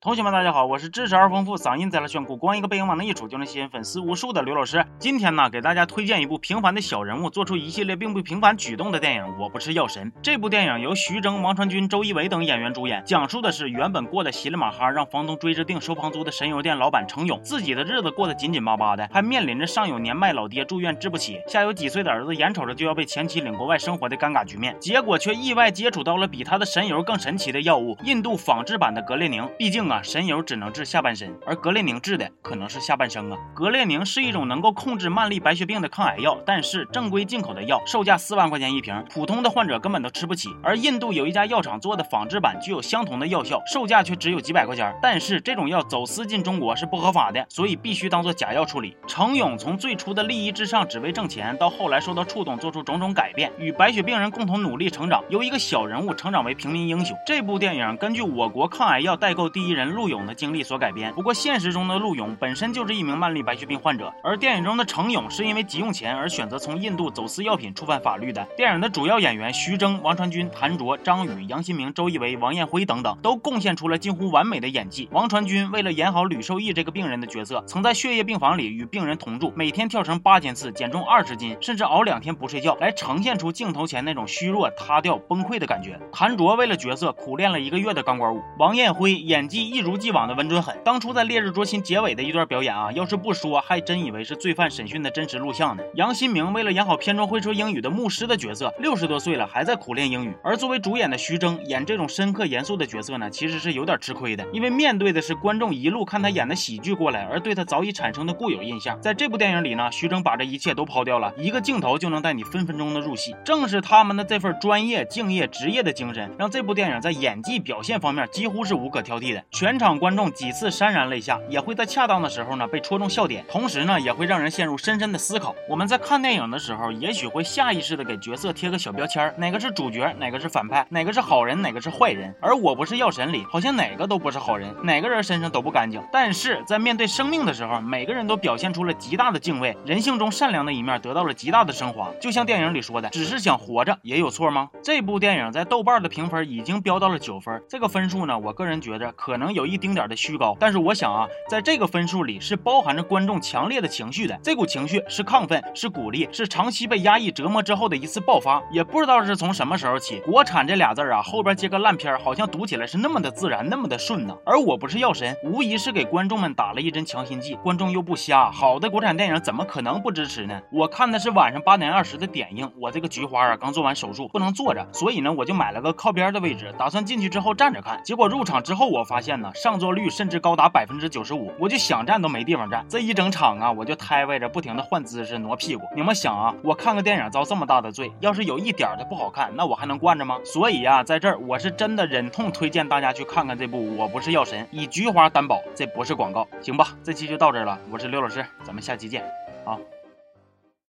[0.00, 4.86] 同学们，大家好，我是知识而丰富、嗓音贼拉炫酷、光一个背影往那一杵就能吸引粉丝无数的刘老师。
[4.96, 10.08] 今天呢，给大家推荐一部平凡的小人物做出一系列并不平凡举动的电影《我不是药神》。
[10.22, 29.44] 这部电影由徐峥、王传君、周一围等演员主演，讲述的是原本过得稀里马哈，让房东追着腚收房租的神油店老板程勇，自己的日子过得紧紧巴巴的，还面临着上有年迈老爹住院治不起，下有几岁的儿子眼瞅着就要被前妻领国外生活的尴尬局面，结果却意外接触到了比他的神油更神奇的药物——印度仿制版的格列宁。
[29.58, 30.68] 毕竟啊，神油只能。
[30.70, 33.38] 治下半身，而格列宁治的可能是下半生啊。
[33.54, 40.50] 格列宁是一种能够控制慢粒白血病的抗癌药，但是正规进口的药售价四万块钱一瓶，普通的患者根本都吃不起。
[40.62, 44.94] 而印度有一家药厂做的仿制版具有相同的药效，售价却只有几百块钱。
[45.00, 48.96] 但是这种药走私进中国是不合法的，所以必须当做假药处理。
[49.06, 57.16] 程勇从最初的利益至上，只为挣钱，到后来受到触动，做出种种改变，与白血病人共同努力成长，由一个小人物成长为平民英雄。
[57.26, 60.58] 这部电影根据我国抗癌药代购第一人人陆勇的经历。
[60.58, 61.14] 所改编。
[61.14, 68.44] 不过现实中的陆勇本身就是一名慢粒白血病患者，而电影中的程勇是因为急用钱而选择从印度走私药品，触犯法律的。
[68.56, 75.08] 电影的主要演员徐峥、王传君、谭卓、张宇、杨新明、周一围、王艳辉等等，都贡献出了近乎完美的演技。
[75.12, 85.98] 王传君为了演好吕受益这个病人的角色，曾在血液病房里与病人同住，每天跳绳八千次，减重二十斤，甚至熬两天不睡觉，来呈现出镜头前那种虚弱、塌掉、崩溃的感觉。
[86.12, 88.42] 谭卓为了角色苦练了一个月的钢管舞。
[88.58, 90.48] 王艳辉演技一如既往的稳。
[90.48, 90.74] 准狠！
[90.82, 95.82] 当初在《烈日灼心》结尾的一段表演啊，要是不说，还真以为是罪犯审讯的真实录像呢。
[95.94, 100.34] 杨新明为了演好片中会说英语的牧师的角色，六十多岁了还在苦练英语。
[100.42, 108.98] 而作为主演的徐峥演这种深刻严肃的角色呢，其实是有点吃亏的，因为面对的是观众一路看他演的喜剧过来，而对他早已产生的固有印象。
[109.02, 113.36] 在这部电影里呢，徐峥把这一切都抛掉了，一个镜头就能带你分分钟的入戏。
[113.44, 119.44] 正是他们的这份专业、敬业、职业的精神，让这部电影在演技表现方面几乎是无可挑剔的。
[119.58, 120.30] 全场观众。
[120.32, 125.52] 几次潸然泪下，也会在恰当的时候呢被戳中笑点，同时呢也会让人陷入深深的思考。
[125.68, 132.32] 我们在看电影的时候，也许会下意识的给角色贴个小标签，哪个是主角，哪个是反派，哪个是好人，哪个是坏人。
[132.40, 136.00] 而我不是药神里，好像哪个都不是好人，哪个人身上都不干净。
[136.12, 142.08] 但是在面对生命的时候，每个人都表现出了极大的敬畏，人性中善良的一面得到了极大的升华。
[142.20, 144.68] 就像电影里说的，只是想活着，也有错吗？
[144.84, 150.38] 这部电影在豆瓣的评分已经飙到了九分，这个分数呢，我个人觉着可能有一丁点的虚。
[150.38, 154.38] 高，但是我想啊，在这个分数里是包含着观众强烈的情绪的。
[154.40, 158.62] 这股情绪是亢奋，是鼓励，是长期被压抑折磨之后的一次爆发。
[158.70, 164.36] 也不知道是从什么时候起，国产这俩字啊，后边接个烂片，好像读起来是那么的自然，那么的顺呢。
[164.46, 167.56] 而我不是药神，无疑是给观众们打了一针强心剂。
[167.56, 170.60] 观众又不瞎，好的国产电影怎么可能不支持呢？
[170.70, 178.00] 我看的是晚上八点二十的点映，我这个菊花啊刚做完手术，不能坐着，所以呢我就买了个靠边的位置，打算进去之后站着看。
[178.04, 180.08] 结果入场之后，我发现上座率。
[180.08, 182.84] 甚至高达百分之九十五，我就想站都没地方站。
[182.88, 185.86] 这一整场啊，我就呆歪着，不停的换姿势挪屁股。
[185.94, 190.38] 你们想啊，我看个电影遭这么大的罪，要是有一点的不好看，那我还能惯着吗？
[190.44, 196.88] 所以啊，在这儿我是真的忍痛推荐大家去看看这部《我不是药神》，以菊花担保，这不是广告，行吧？
[197.04, 199.22] 这期就到这儿了，我是刘老师，咱们下期见，
[199.64, 199.78] 啊。